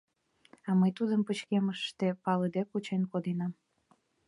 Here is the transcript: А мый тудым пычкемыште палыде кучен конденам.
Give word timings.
А 0.69 0.71
мый 0.79 0.91
тудым 0.97 1.21
пычкемыште 1.27 2.07
палыде 2.23 2.61
кучен 2.71 3.01
конденам. 3.11 3.51